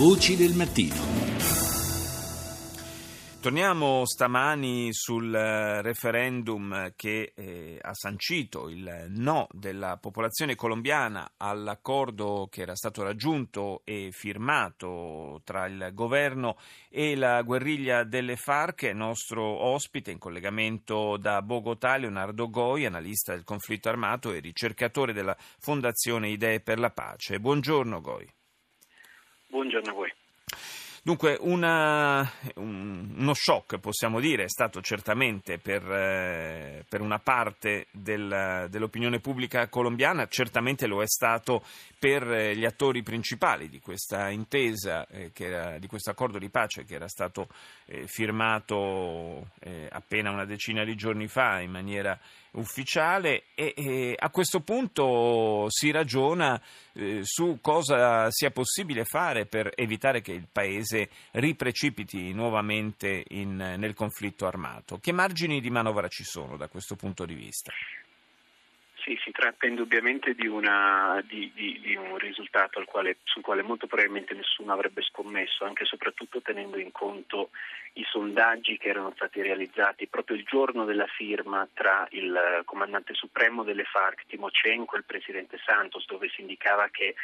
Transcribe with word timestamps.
Voci 0.00 0.34
del 0.34 0.54
mattino. 0.54 0.94
Torniamo 3.38 4.06
stamani 4.06 4.94
sul 4.94 5.34
eh, 5.34 5.82
referendum 5.82 6.94
che 6.96 7.34
eh, 7.36 7.78
ha 7.78 7.92
sancito 7.92 8.70
il 8.70 9.08
no 9.08 9.46
della 9.50 9.98
popolazione 9.98 10.54
colombiana 10.54 11.32
all'accordo 11.36 12.48
che 12.50 12.62
era 12.62 12.74
stato 12.74 13.02
raggiunto 13.02 13.82
e 13.84 14.08
firmato 14.10 15.42
tra 15.44 15.66
il 15.66 15.90
governo 15.92 16.56
e 16.88 17.14
la 17.14 17.42
guerriglia 17.42 18.02
delle 18.02 18.36
FARC. 18.36 18.84
Nostro 18.94 19.44
ospite 19.44 20.10
in 20.10 20.18
collegamento 20.18 21.18
da 21.18 21.42
Bogotà, 21.42 21.98
Leonardo 21.98 22.48
Goi, 22.48 22.86
analista 22.86 23.34
del 23.34 23.44
conflitto 23.44 23.90
armato 23.90 24.32
e 24.32 24.40
ricercatore 24.40 25.12
della 25.12 25.36
Fondazione 25.58 26.30
Idee 26.30 26.60
per 26.60 26.78
la 26.78 26.88
Pace. 26.88 27.38
Buongiorno 27.38 28.00
Goi. 28.00 28.38
Buongiorno 29.50 29.90
a 29.90 29.94
voi. 29.94 30.12
Dunque, 31.02 31.38
una, 31.40 32.30
un, 32.56 33.14
uno 33.16 33.32
shock, 33.32 33.78
possiamo 33.78 34.20
dire, 34.20 34.44
è 34.44 34.48
stato 34.48 34.82
certamente 34.82 35.56
per, 35.56 35.82
eh, 35.90 36.84
per 36.86 37.00
una 37.00 37.18
parte 37.18 37.86
del, 37.90 38.66
dell'opinione 38.68 39.18
pubblica 39.18 39.66
colombiana, 39.68 40.26
certamente 40.26 40.86
lo 40.86 41.00
è 41.00 41.06
stato 41.06 41.64
per 41.98 42.30
eh, 42.30 42.54
gli 42.54 42.66
attori 42.66 43.02
principali 43.02 43.70
di 43.70 43.80
questa 43.80 44.28
intesa, 44.28 45.06
eh, 45.06 45.30
era, 45.38 45.78
di 45.78 45.86
questo 45.86 46.10
accordo 46.10 46.38
di 46.38 46.50
pace 46.50 46.84
che 46.84 46.96
era 46.96 47.08
stato 47.08 47.48
eh, 47.86 48.06
firmato 48.06 49.48
eh, 49.60 49.88
appena 49.90 50.30
una 50.30 50.44
decina 50.44 50.84
di 50.84 50.96
giorni 50.96 51.28
fa 51.28 51.60
in 51.60 51.70
maniera 51.70 52.18
ufficiale 52.52 53.44
e, 53.54 53.74
e 53.76 54.14
a 54.18 54.28
questo 54.30 54.60
punto 54.60 55.66
si 55.68 55.90
ragiona 55.90 56.60
eh, 56.94 57.20
su 57.22 57.58
cosa 57.60 58.30
sia 58.30 58.50
possibile 58.50 59.04
fare 59.04 59.46
per 59.46 59.70
evitare 59.76 60.20
che 60.20 60.32
il 60.32 60.48
Paese 60.50 60.89
riprecipiti 61.32 62.32
nuovamente 62.32 63.24
in, 63.28 63.56
nel 63.56 63.94
conflitto 63.94 64.46
armato. 64.46 64.98
Che 64.98 65.12
margini 65.12 65.60
di 65.60 65.70
manovra 65.70 66.08
ci 66.08 66.24
sono 66.24 66.56
da 66.56 66.68
questo 66.68 66.96
punto 66.96 67.24
di 67.24 67.34
vista? 67.34 67.72
Sì, 69.02 69.18
si 69.24 69.30
tratta 69.30 69.66
indubbiamente 69.66 70.34
di, 70.34 70.46
una, 70.46 71.22
di, 71.26 71.50
di, 71.54 71.80
di 71.80 71.96
un 71.96 72.18
risultato 72.18 72.82
quale, 72.84 73.16
sul 73.24 73.42
quale 73.42 73.62
molto 73.62 73.86
probabilmente 73.86 74.34
nessuno 74.34 74.72
avrebbe 74.72 75.00
scommesso, 75.02 75.64
anche 75.64 75.84
e 75.84 75.86
soprattutto 75.86 76.42
tenendo 76.42 76.78
in 76.78 76.92
conto 76.92 77.48
i 77.94 78.04
sondaggi 78.04 78.76
che 78.76 78.88
erano 78.88 79.12
stati 79.16 79.40
realizzati 79.40 80.06
proprio 80.06 80.36
il 80.36 80.44
giorno 80.44 80.84
della 80.84 81.06
firma 81.06 81.66
tra 81.72 82.06
il 82.10 82.62
comandante 82.66 83.14
supremo 83.14 83.64
delle 83.64 83.84
FARC 83.84 84.26
Timochenko 84.26 84.94
e 84.94 84.98
il 84.98 85.04
presidente 85.04 85.58
Santos, 85.64 86.04
dove 86.06 86.28
si 86.28 86.42
indicava 86.42 86.88
che 86.90 87.14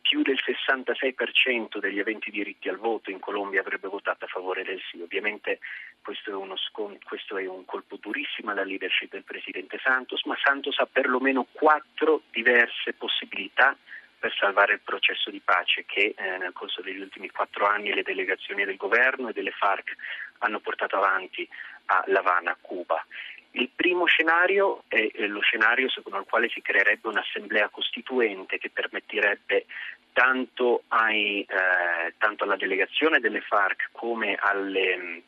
più 0.00 0.22
del 0.22 0.38
66% 0.42 1.78
degli 1.78 1.98
aventi 1.98 2.30
diritti 2.30 2.68
al 2.68 2.78
voto 2.78 3.10
in 3.10 3.18
Colombia 3.18 3.60
avrebbe 3.60 3.88
votato 3.88 4.24
a 4.24 4.28
favore 4.28 4.64
del 4.64 4.80
sì. 4.90 5.00
Ovviamente 5.00 5.60
questo 6.02 6.30
è, 6.30 6.56
scont- 6.56 7.04
questo 7.04 7.36
è, 7.38 7.46
un 7.46 7.64
colpo 7.64 7.96
durissimo 7.96 8.50
alla 8.50 8.64
leadership 8.64 9.10
del 9.10 9.24
Presidente 9.24 9.78
Santos, 9.82 10.24
ma 10.24 10.36
Santos 10.42 10.78
ha 10.78 10.86
perlomeno 10.90 11.46
quattro 11.52 12.22
diverse 12.30 12.92
possibilità 12.94 13.76
per 14.18 14.34
salvare 14.38 14.74
il 14.74 14.80
processo 14.80 15.30
di 15.30 15.40
pace 15.40 15.84
che 15.86 16.14
eh, 16.16 16.36
nel 16.38 16.52
corso 16.52 16.82
degli 16.82 17.00
ultimi 17.00 17.30
quattro 17.30 17.66
anni 17.66 17.94
le 17.94 18.02
delegazioni 18.02 18.64
del 18.64 18.76
governo 18.76 19.28
e 19.28 19.32
delle 19.32 19.50
FARC 19.50 19.94
hanno 20.38 20.60
portato 20.60 20.96
avanti 20.96 21.48
a 21.86 22.04
La 22.06 22.18
Habana, 22.18 22.56
Cuba. 22.60 23.04
Il 23.52 23.70
primo 23.74 24.04
scenario 24.04 24.84
è 24.86 25.10
lo 25.26 25.40
scenario 25.40 25.88
secondo 25.88 26.18
il 26.18 26.26
quale 26.28 26.48
si 26.48 26.62
creerebbe 26.62 27.08
un'assemblea 27.08 27.68
costituente 27.68 28.58
che 28.58 28.70
permetterebbe 28.70 29.66
tanto, 30.12 30.84
ai, 30.88 31.42
eh, 31.42 32.14
tanto 32.18 32.44
alla 32.44 32.56
delegazione 32.56 33.18
delle 33.18 33.40
FARC 33.40 33.88
come 33.92 34.36
alle, 34.36 35.22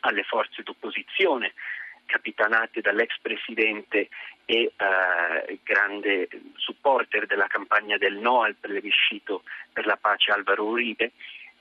alle 0.00 0.22
forze 0.24 0.62
d'opposizione 0.62 1.54
capitanate 2.04 2.80
dall'ex 2.82 3.18
presidente 3.22 4.08
e 4.44 4.72
eh, 4.76 5.58
grande 5.62 6.28
supporter 6.56 7.26
della 7.26 7.46
campagna 7.46 7.96
del 7.96 8.16
no 8.16 8.42
al 8.42 8.56
plebiscito 8.56 9.44
per 9.72 9.86
la 9.86 9.96
pace 9.96 10.30
Alvaro 10.30 10.64
Uribe, 10.64 11.12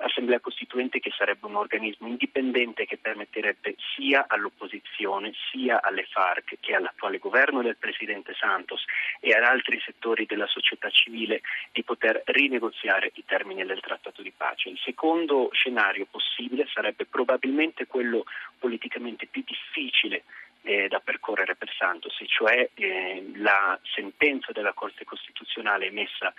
Assemblea 0.02 0.40
Costituente 0.40 1.00
che 1.00 1.12
sarebbe 1.16 1.46
un 1.46 1.56
organismo 1.56 2.08
indipendente 2.08 2.86
che 2.86 2.98
permetterebbe 2.98 3.76
sia 3.96 4.26
all'opposizione 4.28 5.34
sia 5.52 5.82
alle 5.82 6.06
FARC 6.10 6.58
che 6.60 6.76
all'attuale 6.76 7.18
governo 7.18 7.62
del 7.62 7.78
Presidente 7.78 8.34
Santos 8.34 8.84
e 9.20 9.32
ad 9.34 9.44
altri 9.44 9.80
settori 9.84 10.26
della 10.26 10.48
società 10.48 10.90
civile 10.90 11.42
di 11.72 11.84
poter 11.84 12.22
rinegoziare 12.26 13.12
i 13.16 13.24
termini 13.26 13.66
del 13.66 13.80
trattato 13.80 14.22
di 14.22 14.32
pace. 14.36 14.70
Il 14.70 14.80
secondo 14.84 15.50
scenario 15.52 16.08
possibile 16.10 16.68
sarebbe 16.74 17.06
probabilmente 17.06 17.88
quello 17.88 18.26
politicamente 18.60 19.28
più 19.28 19.44
difficile 19.46 20.24
eh, 20.64 20.88
da 20.88 21.00
percorrere 21.00 21.56
per 21.56 21.72
Santos, 21.76 22.22
cioè 22.28 22.70
eh, 22.74 23.32
la 23.36 23.80
sentenza 23.96 24.52
della 24.52 24.74
Corte 24.74 25.04
Costituzionale 25.04 25.88
emessa 25.88 26.34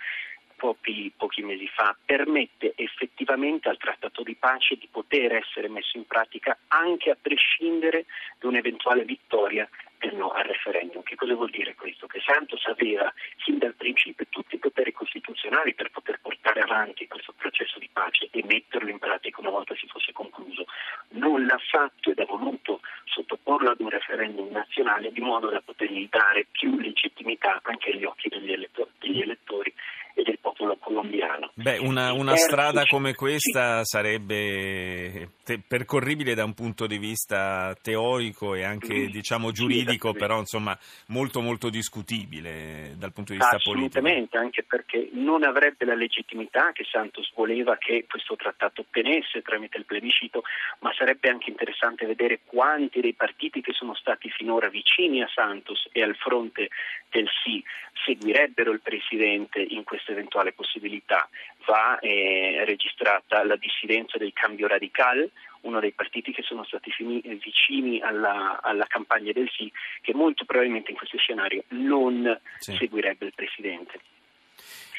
pochi, 0.63 1.11
pochi, 1.17 1.41
mesi 1.41 1.67
fa 1.67 1.93
permette 2.05 2.71
effettivamente 2.77 3.67
al 3.67 3.77
trattato 3.77 4.23
di 4.23 4.33
pace 4.35 4.77
di 4.77 4.87
poter 4.89 5.33
essere 5.33 5.67
messo 5.67 5.97
in 5.97 6.05
pratica 6.05 6.57
anche 6.69 7.09
a 7.09 7.17
prescindere 7.21 8.05
da 8.39 8.47
un'eventuale 8.47 9.03
vittoria 9.03 9.67
del 9.97 10.15
no 10.15 10.29
al 10.29 10.45
referendum. 10.45 11.03
Che 11.03 11.15
cosa 11.15 11.35
vuol 11.35 11.49
dire 11.49 11.75
questo? 11.75 12.07
Che 12.07 12.21
Santos 12.25 12.65
aveva 12.67 13.11
sin 13.43 13.57
dal 13.57 13.73
principio 13.75 14.25
tutti 14.29 14.55
i 14.55 14.57
poteri 14.57 14.93
costituzionali 14.93 15.73
per 15.73 15.91
poter 15.91 16.21
portare 16.21 16.61
avanti 16.61 17.07
questo 17.07 17.33
processo 17.35 17.77
di 17.77 17.89
pace 17.91 18.29
e 18.31 18.41
metterlo 18.45 18.89
in 18.89 18.99
pratica 18.99 19.41
una 19.41 19.49
volta 19.49 19.75
si 19.75 19.87
fosse 19.87 20.13
concluso. 20.13 20.65
Non 21.09 21.45
l'ha 21.45 21.59
fatto 21.69 22.09
ed 22.09 22.19
ha 22.19 22.25
voluto 22.25 22.79
sottoporlo 23.03 23.71
ad 23.71 23.81
un 23.81 23.89
referendum 23.89 24.49
nazionale 24.49 25.11
di 25.11 25.19
modo 25.19 25.49
da 25.49 25.59
potergli 25.59 26.07
dare 26.09 26.47
più 26.49 26.79
legittimità 26.79 27.59
anche 27.63 27.91
agli 27.91 28.05
occhi 28.05 28.29
degli 28.29 28.53
elettori, 28.53 28.91
degli 28.99 29.19
elettori 29.19 29.73
del 30.67 30.77
popolo 30.79 30.93
colombiano. 30.93 31.51
Beh, 31.55 31.77
una, 31.79 32.13
una 32.13 32.35
strada 32.35 32.85
come 32.85 33.13
questa 33.13 33.83
sì. 33.83 33.97
sarebbe 33.97 35.29
te- 35.43 35.61
percorribile 35.65 36.35
da 36.35 36.43
un 36.43 36.53
punto 36.53 36.87
di 36.87 36.97
vista 36.97 37.75
teorico 37.81 38.55
e 38.55 38.63
anche, 38.63 39.07
diciamo, 39.07 39.51
giuridico, 39.51 40.11
sì, 40.11 40.17
però 40.17 40.39
insomma 40.39 40.77
molto 41.07 41.41
molto 41.41 41.69
discutibile 41.69 42.93
dal 42.97 43.11
punto 43.11 43.33
di 43.33 43.39
vista 43.39 43.57
politico. 43.57 43.97
Assolutamente, 43.97 44.37
anche 44.37 44.63
perché 44.63 45.09
non 45.13 45.43
avrebbe 45.43 45.85
la 45.85 45.95
legittimità 45.95 46.71
che 46.71 46.85
Santos 46.89 47.31
voleva 47.35 47.77
che 47.77 48.05
questo 48.07 48.35
trattato 48.35 48.81
ottenesse 48.81 49.41
tramite 49.41 49.77
il 49.77 49.85
plebiscito, 49.85 50.43
ma 50.79 50.93
sarebbe 50.93 51.29
anche 51.29 51.49
interessante 51.49 52.05
vedere 52.05 52.41
quanti 52.45 53.01
dei 53.01 53.13
partiti 53.13 53.61
che 53.61 53.73
sono 53.73 53.95
stati 53.95 54.29
finora 54.29 54.69
vicini 54.69 55.21
a 55.21 55.29
Santos 55.33 55.87
e 55.91 56.03
al 56.03 56.15
fronte 56.15 56.69
del 57.09 57.27
sì 57.43 57.63
seguirebbero 58.05 58.71
il 58.71 58.81
Presidente 58.81 59.61
in 59.61 59.83
questa 59.83 60.11
eventuale 60.11 60.52
possibilità. 60.53 61.29
Va 61.65 61.99
eh, 61.99 62.63
registrata 62.65 63.43
la 63.43 63.55
dissidenza 63.55 64.17
del 64.17 64.33
cambio 64.33 64.67
radicale, 64.67 65.31
uno 65.61 65.79
dei 65.79 65.91
partiti 65.91 66.31
che 66.31 66.41
sono 66.41 66.63
stati 66.65 66.91
fini, 66.91 67.21
vicini 67.41 68.01
alla, 68.01 68.59
alla, 68.61 68.85
campagna 68.85 69.31
del 69.31 69.49
sì, 69.49 69.71
che 70.01 70.13
molto 70.13 70.45
probabilmente 70.45 70.91
in 70.91 70.97
questo 70.97 71.17
scenario 71.17 71.63
non 71.69 72.39
sì. 72.57 72.75
seguirebbe 72.75 73.25
il 73.25 73.33
Presidente. 73.33 73.99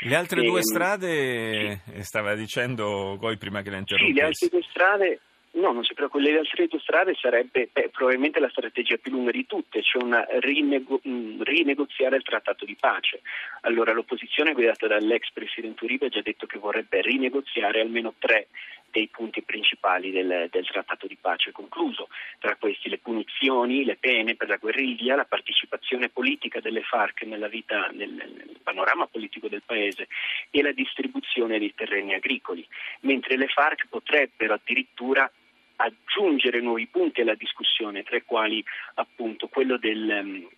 Le 0.01 0.17
altre 0.17 0.41
e, 0.41 0.45
due 0.45 0.59
ehm, 0.59 0.63
strade, 0.63 1.81
sì. 1.85 2.03
stava 2.03 2.35
dicendo 2.35 3.17
Goi 3.19 3.37
prima 3.37 3.63
che 3.63 3.71
la 3.71 3.79
interrompessi. 3.79 4.13
Sì, 4.13 4.21
le 4.21 4.27
altre 4.27 4.49
due 4.49 4.63
strade 4.69 5.21
No, 5.55 5.71
non 5.71 5.85
si 5.85 5.95
preoccupi, 5.95 6.25
le 6.25 6.39
altre 6.39 6.67
due 6.67 6.81
strade 6.81 7.15
sarebbe 7.15 7.69
beh, 7.73 7.91
probabilmente 7.91 8.41
la 8.41 8.49
strategia 8.49 8.97
più 8.97 9.13
lunga 9.13 9.31
di 9.31 9.47
tutte, 9.47 9.83
cioè 9.83 10.03
una 10.03 10.27
rinego- 10.41 11.01
rinegoziare 11.03 12.17
il 12.17 12.25
trattato 12.25 12.65
di 12.65 12.75
pace. 12.75 13.21
Allora 13.61 13.93
l'opposizione 13.93 14.53
guidata 14.53 14.89
dall'ex 14.89 15.31
presidente 15.33 15.85
Uribe 15.85 16.07
ha 16.07 16.09
già 16.09 16.23
detto 16.23 16.47
che 16.47 16.59
vorrebbe 16.59 17.01
rinegoziare 17.03 17.81
almeno 17.81 18.15
tre 18.19 18.49
dei 18.91 19.09
punti 19.09 19.43
principali 19.43 20.11
del, 20.11 20.49
del, 20.51 20.67
trattato 20.67 21.07
di 21.07 21.17
pace 21.21 21.53
concluso, 21.53 22.09
tra 22.39 22.57
questi 22.57 22.89
le 22.89 22.99
punizioni, 22.99 23.85
le 23.85 23.97
pene 23.97 24.35
per 24.35 24.49
la 24.49 24.57
guerriglia, 24.57 25.17
la 25.17 25.25
partecipazione 25.25 26.09
politica 26.09 26.61
delle 26.61 26.83
FARC 26.83 27.23
nella 27.23 27.49
vita, 27.49 27.91
nel, 27.93 28.11
nel 28.11 28.57
panorama 28.63 29.07
politico 29.07 29.49
del 29.49 29.63
paese 29.65 30.09
e 30.51 30.63
la 30.63 30.73
distribuzione 30.73 31.59
dei 31.59 31.75
terreni 31.75 32.15
agricoli, 32.15 32.67
mentre 33.01 33.37
le 33.37 33.49
FARC 33.49 33.87
potrebbero 33.89 34.55
addirittura 34.55 35.31
aggiungere 35.77 36.61
nuovi 36.61 36.87
punti 36.87 37.21
alla 37.21 37.35
discussione, 37.35 38.03
tra 38.03 38.17
i 38.17 38.25
quali 38.25 38.65
appunto 38.95 39.49
quello 39.49 39.77
del 39.77 40.11
ehm, 40.11 40.49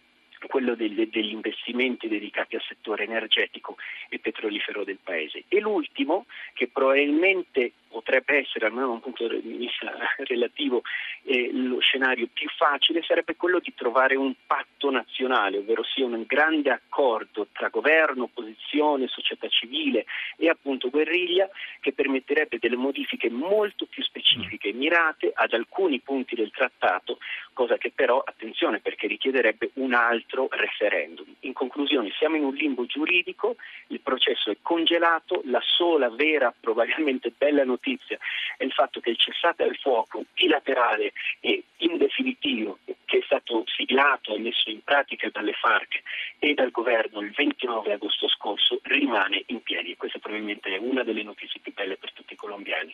quello 0.47 0.75
degli, 0.75 1.09
degli, 1.09 1.33
investimenti 1.33 2.09
dedicati 2.09 2.57
al 2.57 2.63
settore 2.63 3.05
energetico 3.05 3.77
e 4.09 4.19
petrolifero 4.19 4.85
del 4.85 4.99
Paese. 5.03 5.45
E 5.49 5.61
l'ultimo, 5.61 6.27
che 6.53 6.69
probabilmente 6.69 7.73
potrebbe 7.89 8.39
essere, 8.39 8.67
almeno 8.67 8.89
da 8.89 8.93
un 8.93 9.01
punto 9.01 9.29
di 9.29 9.57
vista 9.57 9.93
relativo, 10.19 10.83
eh, 11.25 11.51
lo 11.53 11.81
scenario 11.81 12.29
più 12.33 12.49
facile, 12.51 13.03
sarebbe 13.03 13.37
quello 13.37 13.59
di 13.59 13.73
trovare 13.75 14.17
un 14.17 14.35
patto 14.47 14.91
nazionale, 14.91 15.59
ovvero 15.59 15.83
sia 15.83 16.05
un 16.05 16.25
grande 16.27 16.71
accordo 16.71 17.49
tra 17.53 17.69
governo, 17.69 18.25
opposizione, 18.25 19.09
società 19.09 19.49
civile 19.49 20.05
e 20.37 20.49
appunto 20.49 20.86
guerriglia 20.97 21.49
che 21.81 21.93
permetterebbe 21.93 22.59
delle 22.59 22.77
modifiche 22.77 23.29
molto 23.29 23.85
più 23.85 24.03
specifiche, 24.03 24.73
mirate 24.73 25.31
ad 25.35 25.53
alcuni 25.53 26.01
punti 26.01 26.35
del 26.35 26.51
trattato, 26.51 27.19
cosa 27.53 27.77
che 27.77 27.93
però, 27.95 28.23
attenzione, 28.25 28.81
perché 28.81 29.07
richiederebbe 29.07 29.71
un 29.75 29.93
altro 29.93 30.49
referendum. 30.51 31.27
In 31.41 31.53
conclusione, 31.53 32.11
siamo 32.17 32.37
in 32.37 32.45
un 32.45 32.55
limbo 32.55 32.87
giuridico, 32.87 33.57
il 33.89 34.01
processo 34.01 34.51
è 34.51 34.57
congelato, 34.63 35.43
la 35.45 35.61
sola 35.63 36.09
vera, 36.09 36.55
probabilmente 36.59 37.31
bella 37.37 37.65
notizia 37.65 38.19
è 38.57 38.65
il 38.65 38.73
fatto 38.73 39.01
che 39.01 39.11
il 39.11 39.19
cessate 39.19 39.63
al 39.63 39.77
fuoco 39.77 40.25
bilaterale 40.33 41.13
e 41.41 41.63
in 41.79 41.99
definitivo 41.99 42.79
che 43.05 43.19
è 43.19 43.23
stato 43.25 43.65
siglato 43.67 44.35
e 44.35 44.39
messo 44.39 44.71
in 44.71 44.83
pratica 44.83 45.29
dalle 45.31 45.53
FARC 45.53 46.03
e 46.39 46.55
dal 46.55 46.71
governo 46.71 47.21
il 47.21 47.31
29 47.31 47.93
agosto 47.93 48.29
scorso 48.29 48.81
rimane 48.85 49.43
in 49.47 49.63
piedi 49.63 49.93
e 49.93 49.97
questa 49.97 50.19
probabilmente 50.19 50.75
è 50.75 50.79
una 50.89 51.03
delle 51.03 51.23
notizie 51.23 51.61
più 51.61 51.73
belle 51.73 51.97
per 51.97 52.13
tutti 52.13 52.33
i 52.33 52.37
colombiani. 52.37 52.93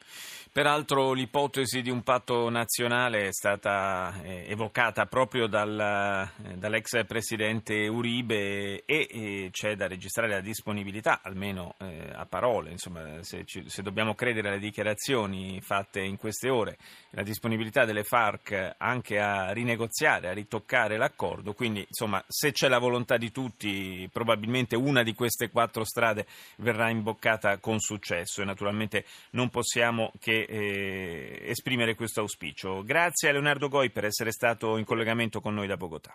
Peraltro 0.52 1.12
l'ipotesi 1.12 1.80
di 1.82 1.90
un 1.90 2.02
patto 2.02 2.50
nazionale 2.50 3.28
è 3.28 3.32
stata 3.32 4.20
eh, 4.22 4.44
evocata 4.48 5.06
proprio 5.06 5.46
dal, 5.46 6.30
eh, 6.44 6.56
dall'ex 6.56 7.06
presidente 7.06 7.86
Uribe 7.88 8.84
e, 8.84 9.08
e, 9.10 9.48
c'è 9.50 9.76
da 9.76 9.86
registrare 9.86 10.32
la 10.32 10.40
disponibilità, 10.40 11.20
almeno 11.22 11.74
eh, 11.80 12.10
a 12.12 12.26
parole, 12.26 12.70
insomma, 12.70 13.22
se, 13.22 13.44
ci, 13.44 13.68
se 13.68 13.82
dobbiamo 13.82 14.14
credere 14.14 14.48
alle 14.48 14.58
dichiarazioni 14.58 15.60
fatte 15.60 16.00
in 16.00 16.16
queste 16.16 16.50
ore, 16.50 16.76
la 17.10 17.22
disponibilità 17.22 17.84
delle 17.84 18.04
FARC 18.04 18.74
anche 18.76 19.18
a 19.18 19.52
rinegoziare, 19.52 20.28
a 20.28 20.32
ritoccare 20.32 20.96
l'accordo, 20.96 21.54
quindi 21.54 21.84
insomma 21.86 22.22
se 22.26 22.52
c'è 22.52 22.68
la 22.68 22.78
volontà 22.78 23.16
di 23.16 23.30
tutti 23.30 24.08
probabilmente 24.12 24.76
una 24.76 25.02
di 25.02 25.14
queste 25.14 25.50
quattro 25.50 25.84
strade 25.84 26.26
verrà 26.56 26.90
imboccata 26.90 27.58
con 27.72 27.80
successo 27.80 28.42
e 28.42 28.44
naturalmente 28.44 29.06
non 29.30 29.48
possiamo 29.48 30.12
che 30.20 30.42
eh, 30.42 31.42
esprimere 31.46 31.94
questo 31.94 32.20
auspicio. 32.20 32.82
Grazie 32.84 33.30
a 33.30 33.32
Leonardo 33.32 33.68
Goi 33.68 33.90
per 33.90 34.04
essere 34.04 34.30
stato 34.30 34.76
in 34.76 34.84
collegamento 34.84 35.40
con 35.40 35.54
noi 35.54 35.66
da 35.66 35.78
Bogotà. 35.78 36.14